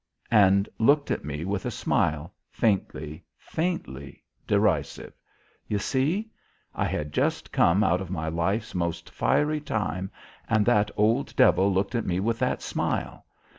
And 0.31 0.67
looked 0.79 1.11
at 1.11 1.23
me 1.23 1.45
with 1.45 1.63
a 1.63 1.69
smile, 1.69 2.33
faintly, 2.49 3.23
faintly 3.37 4.23
derisive. 4.47 5.13
You 5.67 5.77
see? 5.77 6.31
I 6.73 6.85
had 6.85 7.11
just 7.13 7.51
come 7.51 7.83
out 7.83 8.01
of 8.01 8.09
my 8.09 8.27
life's 8.27 8.73
most 8.73 9.11
fiery 9.11 9.59
time, 9.61 10.09
and 10.49 10.65
that 10.65 10.89
old 10.97 11.35
devil 11.35 11.71
looked 11.71 11.93
at 11.93 12.07
me 12.07 12.19
with 12.19 12.39
that 12.39 12.63
smile. 12.63 13.27